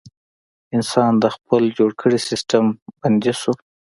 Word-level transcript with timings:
انسان 0.75 1.11
د 1.23 1.25
خپل 1.35 1.63
جوړ 1.77 1.91
کړي 2.01 2.19
سیستم 2.29 2.63
بندي 3.01 3.33
شو. 3.41 3.53